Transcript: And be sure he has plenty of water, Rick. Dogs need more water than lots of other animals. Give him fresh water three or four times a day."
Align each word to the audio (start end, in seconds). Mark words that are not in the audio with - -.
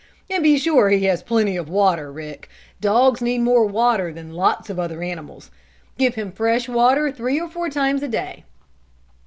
And 0.31 0.41
be 0.41 0.57
sure 0.57 0.89
he 0.89 1.05
has 1.05 1.21
plenty 1.21 1.55
of 1.55 1.69
water, 1.69 2.11
Rick. 2.11 2.49
Dogs 2.79 3.21
need 3.21 3.37
more 3.41 3.67
water 3.67 4.11
than 4.11 4.33
lots 4.33 4.67
of 4.67 4.79
other 4.79 5.03
animals. 5.03 5.51
Give 5.95 6.15
him 6.15 6.31
fresh 6.31 6.67
water 6.67 7.11
three 7.11 7.39
or 7.39 7.47
four 7.47 7.69
times 7.69 8.01
a 8.01 8.07
day." 8.07 8.43